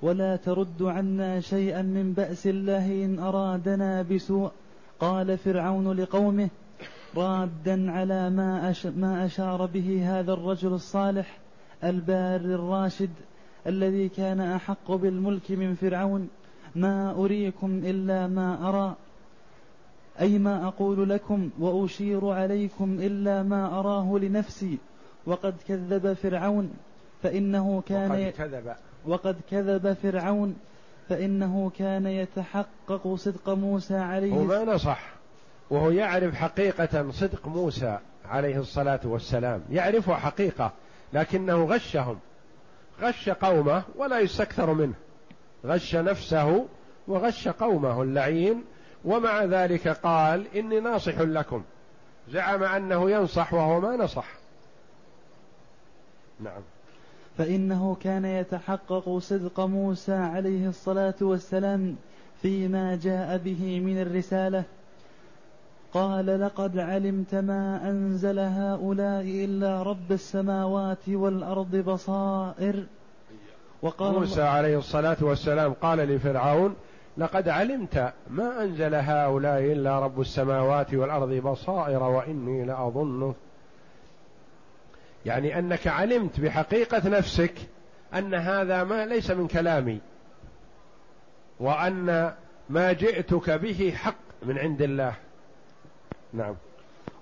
[0.02, 4.52] ولا ترد عنا شيئا من بأس الله إن أرادنا بسوء.
[5.00, 6.50] قال فرعون لقومه
[7.16, 11.38] رادا على ما, أش ما أشار به هذا الرجل الصالح
[11.84, 13.10] البار الراشد
[13.68, 16.30] الذي كان أحق بالملك من فرعون.
[16.76, 18.96] ما أريكم إلا ما أرى.
[20.22, 24.78] أي ما أقول لكم وأشير عليكم إلا ما أراه لنفسي.
[25.26, 26.74] وقد كذب فرعون
[27.24, 28.76] فإنه كان وقد كذب.
[29.08, 30.56] وقد كذب فرعون
[31.10, 35.02] فإنه كان يتحقق صدق موسى عليه هو ما نصح
[35.70, 39.62] وهو يعرف حقيقة صدق موسى عليه الصلاة والسلام.
[39.72, 40.72] يعرفه حقيقة
[41.14, 42.20] لكنه غشهم.
[43.02, 44.94] غش قومه ولا يستكثر منه.
[45.66, 46.66] غش نفسه
[47.08, 48.64] وغش قومه اللعين
[49.06, 51.64] ومع ذلك قال إني ناصح لكم.
[52.30, 54.28] زعم أنه ينصح وهو ما نصح.
[56.40, 56.62] نعم.
[57.38, 61.96] فإنه كان يتحقق صدق موسى عليه الصلاة والسلام
[62.42, 64.64] فيما جاء به من الرسالة.
[65.94, 72.84] قال لقد علمت ما أنزل هؤلاء إلا رب السماوات والأرض بصائر.
[73.82, 76.76] وقال موسى عليه الصلاة والسلام قال لفرعون
[77.18, 83.36] لقد علمت ما أنزل هؤلاء إلا رب السماوات والأرض بصائر وإني لأظنه
[85.28, 87.54] يعني أنك علمت بحقيقة نفسك
[88.14, 90.00] أن هذا ما ليس من كلامي
[91.60, 92.34] وأن
[92.70, 95.14] ما جئتك به حق من عند الله.
[96.34, 96.56] نعم.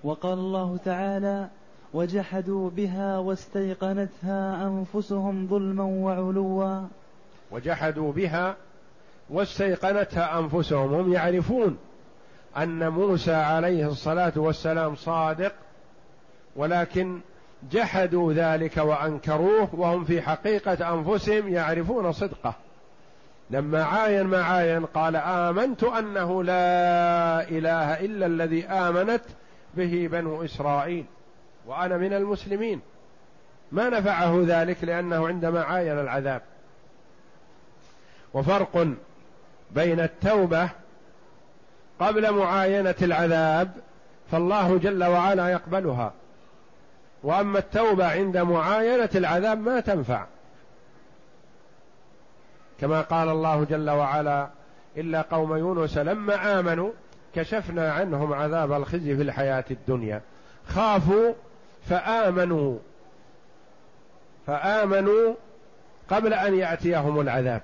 [0.04, 1.50] وقال الله تعالى
[1.94, 6.82] وجحدوا بها واستيقنتها أنفسهم ظلما وعلوا.
[7.52, 8.56] وجحدوا بها
[9.30, 10.94] واستيقنتها أنفسهم.
[10.94, 11.78] هم يعرفون
[12.58, 15.54] أن موسى عليه الصلاة والسلام صادق
[16.56, 17.20] ولكن
[17.72, 22.54] جحدوا ذلك وأنكروه وهم في حقيقة أنفسهم يعرفون صدقه.
[23.50, 29.22] لما عاين ما عاين قال آمنت أنه لا إله إلا الذي آمنت
[29.78, 31.06] به بنو إسرائيل
[31.68, 32.82] وأنا من المسلمين.
[33.72, 36.42] ما نفعه ذلك لأنه عندما عاين العذاب.
[38.34, 38.88] وفرق
[39.72, 40.70] بين التوبة
[42.00, 43.72] قبل معاينة العذاب
[44.32, 46.14] فالله جل وعلا يقبلها.
[47.26, 50.26] وأما التوبة عند معاينة العذاب ما تنفع.
[52.82, 54.50] كما قال الله جل وعلا
[54.98, 56.92] إلا قوم يونس لما آمنوا
[57.36, 60.22] كشفنا عنهم عذاب الخزي في الحياة الدنيا.
[60.68, 61.34] خافوا
[61.90, 62.78] فآمنوا
[64.48, 65.34] فآمنوا
[66.10, 67.62] قبل أن يأتيهم العذاب.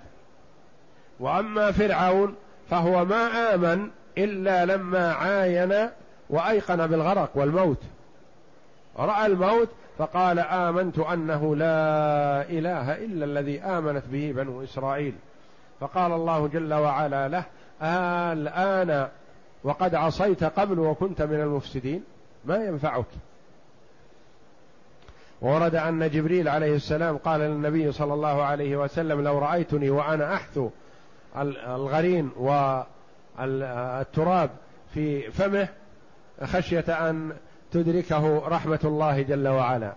[1.19, 2.35] وأما فرعون
[2.69, 5.89] فهو ما آمن إلا لما عاين
[6.29, 7.83] وأيقن بالغرق والموت.
[8.97, 15.13] رأى الموت فقال آمنت أنه لا إله إلا الذي آمنت به بنو إسرائيل.
[15.79, 17.43] فقال الله جل وعلا له
[18.33, 19.07] الآن
[19.63, 22.03] وقد عصيت قبل وكنت من المفسدين
[22.45, 23.05] ما ينفعك؟
[25.41, 30.69] ورد أن جبريل عليه السلام قال للنبي صلى الله عليه وسلم لو رأيتني وأنا أحثو
[31.67, 32.31] الغرين
[33.39, 34.49] والتراب
[34.93, 35.67] في فمه
[36.43, 37.31] خشية أن
[37.71, 39.93] تدركه رحمة الله جل وعلا.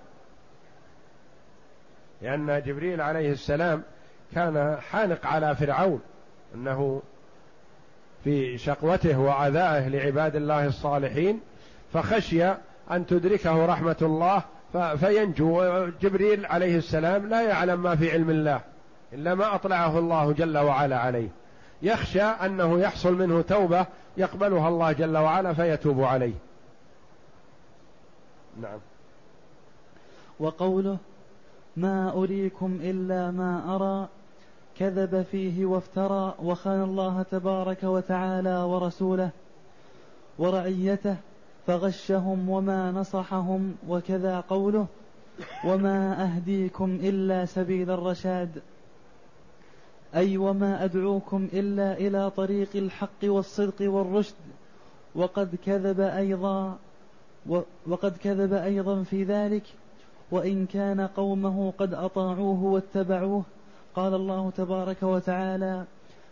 [2.22, 3.82] لأن جبريل عليه السلام
[4.34, 6.00] كان حانق على فرعون
[6.54, 7.02] أنه
[8.24, 11.40] في شقوته وعذائه لعباد الله الصالحين
[11.92, 12.44] فخشي
[12.90, 14.42] أن تدركه رحمة الله
[14.96, 15.62] فينجو.
[16.00, 18.60] جبريل عليه السلام لا يعلم ما في علم الله
[19.12, 21.28] إلا ما أطلعه الله جل وعلا عليه.
[21.82, 26.34] يخشى أنه يحصل منه توبة يقبلها الله جل وعلا فيتوب عليه.
[28.60, 28.78] نعم.
[30.40, 30.96] وقوله
[31.76, 34.08] ما أريكم إلا ما أرى
[34.78, 39.30] كذب فيه وافترى وخان الله تبارك وتعالى ورسوله
[40.38, 41.16] ورعيته
[41.66, 44.86] فغشهم وما نصحهم وكذا قوله
[45.64, 48.62] وما أهديكم إلا سبيل الرشاد
[50.14, 54.34] أي وما أدعوكم إلا إلى طريق الحق والصدق والرشد
[55.14, 56.78] وقد كذب أيضا
[57.86, 59.62] وقد كذب أيضا في ذلك
[60.30, 63.42] وإن كان قومه قد أطاعوه واتبعوه
[63.94, 65.84] قال الله تبارك وتعالى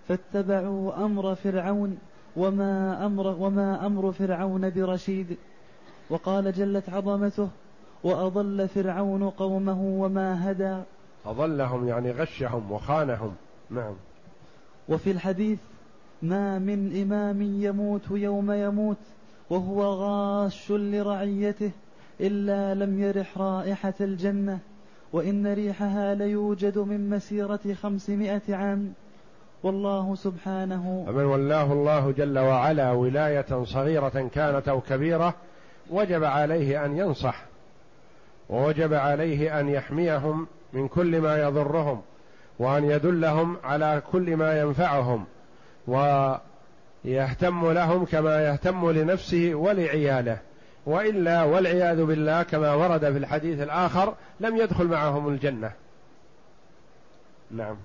[0.08, 1.98] فاتبعوا أمر فرعون
[2.36, 5.36] وما أمر وما أمر فرعون برشيد.
[6.10, 7.48] وقال جلت عظمته
[8.04, 10.82] وأضل فرعون قومه وما هدى.
[11.26, 13.34] أضلهم يعني غشهم وخانهم.
[13.70, 13.94] نعم.
[14.88, 15.58] وفي الحديث
[16.22, 18.96] ما من إمام يموت يوم يموت
[19.50, 21.70] وهو غاش لرعيته
[22.20, 24.58] إلا لم يرح رائحة الجنة
[25.12, 28.92] وإن ريحها ليوجد من مسيرة خمسمائة عام.
[29.62, 35.34] والله سبحانه فمن ولاه الله جل وعلا ولاية صغيرة كانت أو كبيرة
[35.90, 37.44] وجب عليه أن ينصح
[38.50, 42.00] ووجب عليه أن يحميهم من كل ما يضرهم
[42.58, 45.24] وأن يدلهم على كل ما ينفعهم
[47.04, 50.38] ويهتم لهم كما يهتم لنفسه ولعياله.
[50.86, 55.72] وإلا والعياذ بالله كما ورد في الحديث الآخر لم يدخل معهم الجنة.
[57.50, 57.76] نعم.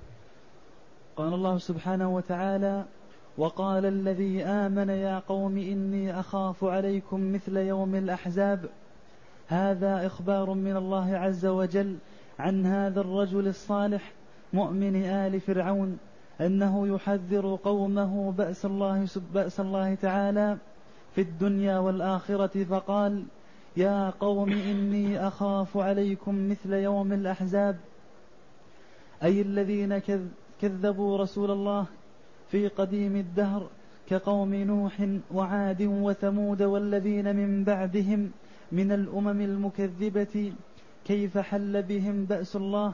[1.16, 2.86] قال الله سبحانه وتعالى
[3.38, 8.66] وقال الذي آمن يا قوم إني أخاف عليكم مثل يوم الأحزاب.
[9.48, 11.98] هذا إخبار من الله عز وجل
[12.40, 14.12] عن هذا الرجل الصالح
[14.54, 15.98] مؤمن آل فرعون.
[16.42, 20.58] أنه يحذر قومه بأس الله بأس الله تعالى
[21.16, 23.24] في الدنيا والآخرة فقال
[23.78, 27.78] يا قوم إني أخاف عليكم مثل يوم الأحزاب.
[29.24, 30.02] أي الذين
[30.62, 31.86] كذبوا رسول الله
[32.52, 33.68] في قديم الدهر
[34.10, 38.32] كقوم نوح وعاد وثمود والذين من بعدهم
[38.72, 40.54] من الأمم المكذبة
[41.06, 42.94] كيف حل بهم بأس الله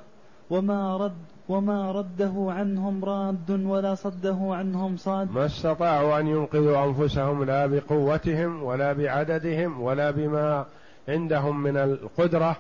[0.50, 5.32] وما رد وما رده عنهم راد ولا صده عنهم صاد.
[5.32, 10.66] ما استطاعوا أن ينقذوا أنفسهم لا بقوتهم ولا بعددهم ولا بما
[11.08, 12.56] عندهم من القدرة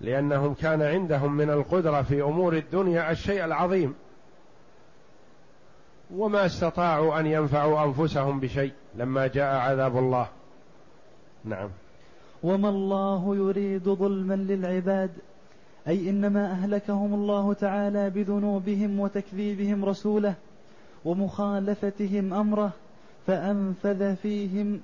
[0.00, 3.94] لأنهم كان عندهم من القدرة في أمور الدنيا الشيء العظيم.
[6.16, 10.28] وما استطاعوا أن ينفعوا أنفسهم بشيء لما جاء عذاب الله.
[11.44, 11.68] نعم.
[12.42, 15.10] وما الله يريد ظلما للعباد.
[15.88, 20.34] أي إنما أهلكهم الله تعالى بذنوبهم وتكذيبهم رسوله
[21.04, 22.72] ومخالفتهم أمره
[23.26, 24.80] فأنفذ فيهم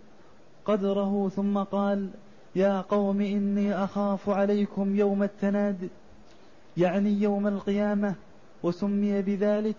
[0.64, 2.08] قدره ثم قال
[2.56, 5.88] يا قوم إني أخاف عليكم يوم التناد
[6.76, 8.14] يعني يوم القيامة
[8.62, 9.76] وسمي بذلك.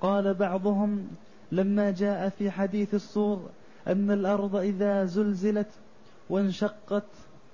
[0.00, 1.08] قال بعضهم
[1.52, 3.48] لما جاء في حديث الصور
[3.86, 5.70] أن الأرض إذا زلزلت
[6.30, 7.04] وانشقت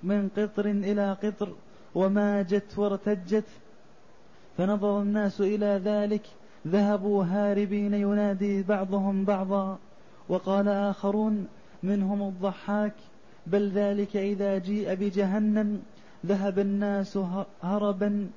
[0.03, 1.53] من قطر إلى قطر
[1.95, 3.43] وماجت وارتجت.
[4.57, 6.21] فنظر الناس إلى ذلك
[6.67, 9.77] ذهبوا هاربين ينادي بعضهم بعضا.
[10.29, 11.47] وقال آخرون
[11.83, 12.93] منهم الضحاك
[13.47, 15.81] بل ذلك إذا جيء بجهنم.
[16.25, 17.19] ذهب الناس
[17.63, 18.29] هربا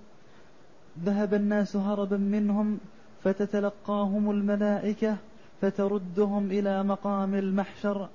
[1.05, 2.79] ذهب الناس هربا منهم
[3.25, 5.17] فتتلقاهم الملائكة
[5.61, 8.09] فتردهم إلى مقام المحشر.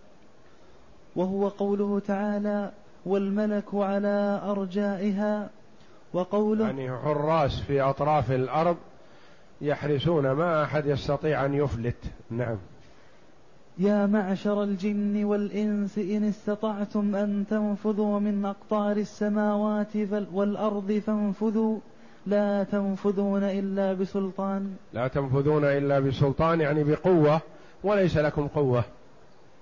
[1.15, 2.71] وهو قوله تعالى
[3.05, 5.49] والملك على أرجائها
[6.13, 8.77] وقوله يعني حراس في أطراف الأرض
[9.61, 12.05] يحرسون ما أحد يستطيع أن يفلت.
[12.29, 12.57] نعم.
[13.77, 19.95] يا معشر الجن والإنس إن استطعتم أن تنفذوا من أقطار السماوات
[20.33, 21.79] والأرض فانفذوا.
[22.25, 24.75] لا تنفذون إلا بسلطان.
[24.93, 27.41] لا تنفذون إلا بسلطان يعني بقوة
[27.83, 28.83] وليس لكم قوة.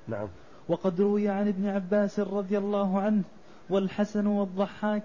[0.08, 0.28] نعم.
[0.70, 3.24] وقد روي عن ابن عباس رضي الله عنه
[3.70, 5.04] والحسن والضحاك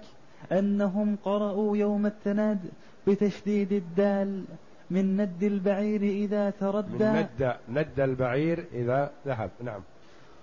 [0.53, 2.59] أنهم قرأوا يوم التناد
[3.07, 4.45] بتشديد الدال
[4.91, 9.51] من ند البعير إذا تردى من ند ند البعير إذا ذهب.
[9.65, 9.81] نعم.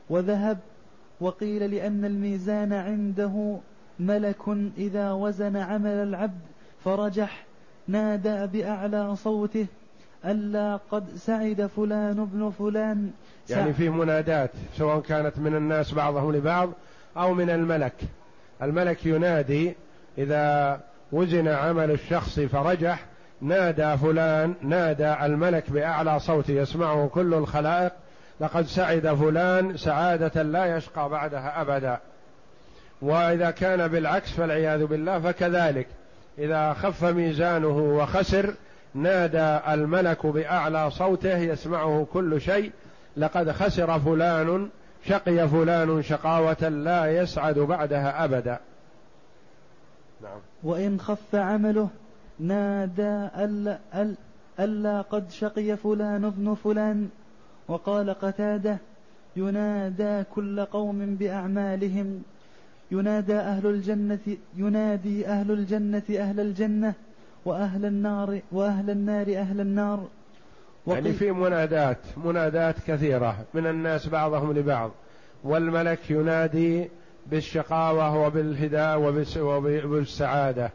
[0.09, 0.57] وذهب
[1.21, 3.57] وقيل لأن الميزان عنده
[3.99, 6.41] ملك إذا وزن عمل العبد
[6.83, 7.45] فرجح
[7.87, 9.67] نادى بأعلى صوته
[10.25, 13.11] ألا قد سعد فلان ابن فلان.
[13.49, 16.69] يعني في منادات سواء كانت من الناس بعضهم لبعض
[17.17, 17.93] أو من الملك.
[18.61, 19.75] الملك ينادي
[20.17, 20.79] إذا
[21.11, 23.05] وزن عمل الشخص فرجح
[23.41, 27.91] نادى فلان نادى الملك بأعلى صوت يسمعه كل الخلائق
[28.39, 31.99] لقد سعد فلان سعادة لا يشقى بعدها أبدا.
[33.01, 35.87] وإذا كان بالعكس فالعياذ بالله فكذلك.
[36.37, 38.53] إذا خف ميزانه وخسر
[38.93, 42.71] نادى الملك بأعلى صوته يسمعه كل شيء
[43.17, 44.69] لقد خسر فلان
[45.05, 48.59] شقي فلان شقاوة لا يسعد بعدها أبدا.
[50.23, 50.39] نعم.
[50.63, 51.89] وإن خف عمله
[52.39, 53.79] نادى ألا,
[54.59, 57.09] ألا قد شقي فلان ابن فلان.
[57.67, 58.77] وقال قتاده
[59.35, 62.23] ينادى كل قوم بأعمالهم.
[62.91, 66.93] ينادى أهل الجنة ينادي أهل الجنة أهل الجنة.
[67.45, 70.07] وأهل النار وأهل النار أهل النار.
[70.87, 73.35] يعني في منادات منادات كثيرة.
[73.53, 74.91] من الناس بعضهم لبعض.
[75.43, 76.89] والملك ينادي
[77.31, 78.99] بالشقاوة وبالهداء
[79.37, 80.71] وبالسعادة.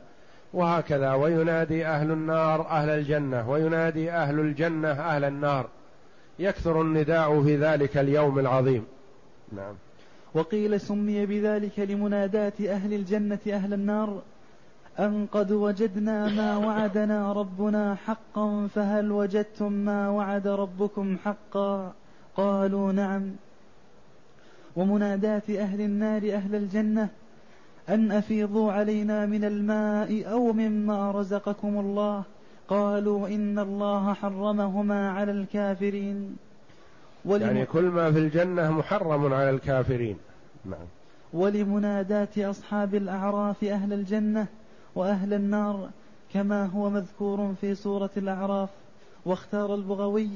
[0.52, 1.12] وهكذا.
[1.14, 3.50] وينادي أهل النار أهل الجنة.
[3.50, 5.68] وينادي أهل الجنة أهل النار.
[6.38, 8.84] يكثر النداء في ذلك اليوم العظيم.
[9.52, 9.74] نعم.
[10.34, 14.22] وقيل سمي بذلك لمنادات أهل الجنة أهل النار.
[14.98, 21.92] أن قد وجدنا ما وعدنا ربنا حقا فهل وجدتم ما وعد ربكم حقا؟
[22.36, 23.30] قالوا نعم.
[24.76, 27.08] ومنادات أهل النار أهل الجنة
[27.88, 32.22] أن أفيضوا علينا من الماء أو مما رزقكم الله.
[32.68, 36.36] قالوا إن الله حرمهما على الكافرين.
[37.26, 40.16] يعني كل ما في الجنة محرم على الكافرين.
[40.64, 40.86] نعم.
[41.32, 44.46] ولمنادات أصحاب الأعراف أهل الجنة
[44.96, 45.88] وأهل النار
[46.34, 48.68] كما هو مذكور في سورة الأعراف
[49.24, 50.28] واختار البغوي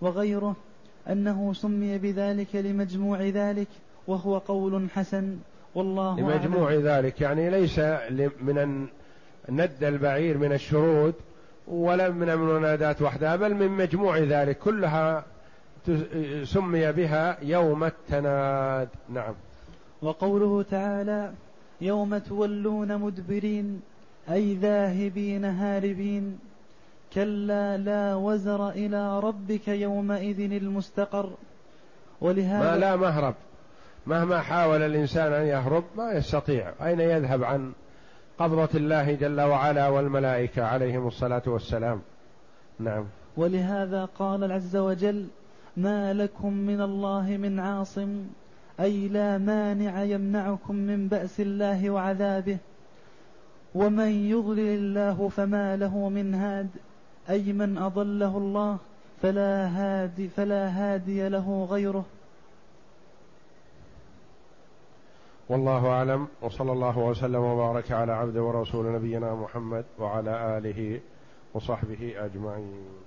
[0.00, 0.56] وغيره
[1.08, 3.68] أنه سمي بذلك لمجموع ذلك
[4.06, 5.36] وهو قول حسن
[5.74, 6.86] والله لمجموع أعلم.
[6.86, 7.78] ذلك يعني ليس
[8.40, 8.86] من
[9.48, 11.14] ند البعير من الشرود
[11.68, 15.24] ولا من المنادات وحدها بل من مجموع ذلك كلها
[16.44, 19.34] سمي بها يوم التناد نعم
[20.02, 21.32] وقوله تعالى
[21.80, 23.80] يوم تولون مدبرين
[24.30, 26.38] أي ذاهبين هاربين.
[27.14, 31.30] كلا لا وزر إلى ربك يومئذ المستقر.
[32.20, 33.34] ولهذا ما لا مهرب.
[34.06, 36.72] مهما حاول الإنسان أن يهرب ما يستطيع.
[36.82, 37.72] أين يذهب عن
[38.38, 42.00] قبضة الله جل وعلا والملائكة عليهم الصلاة والسلام؟
[42.78, 43.04] نعم.
[43.36, 45.26] ولهذا قال عز وجل
[45.76, 48.24] ما لكم من الله من عاصم
[48.80, 52.58] أي لا مانع يمنعكم من بأس الله وعذابه
[53.74, 56.68] ومن يضلل الله فما له من هاد
[57.30, 58.78] اي من اضله الله
[59.22, 62.04] فلا هادي فلا هادي له غيره.
[65.48, 66.28] والله اعلم.
[66.42, 71.00] وصلى الله وسلم وبارك على عبد ورسول نبينا محمد وعلى اله
[71.54, 73.03] وصحبه اجمعين.